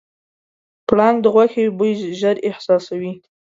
پړانګ 0.87 1.17
د 1.21 1.25
غوښې 1.33 1.63
بوی 1.77 1.91
ژر 2.19 2.35
احساسوي. 2.49 3.11